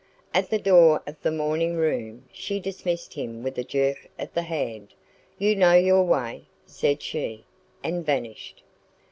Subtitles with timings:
[0.33, 4.41] At the door of the morning room she dismissed him with a jerk of the
[4.41, 4.95] hand.
[5.37, 7.45] "You know your way," said she,
[7.83, 8.63] and vanished.